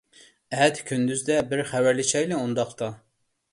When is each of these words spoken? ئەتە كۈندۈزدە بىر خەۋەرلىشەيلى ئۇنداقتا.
ئەتە 0.59 0.85
كۈندۈزدە 0.91 1.37
بىر 1.53 1.63
خەۋەرلىشەيلى 1.73 2.39
ئۇنداقتا. 2.41 2.93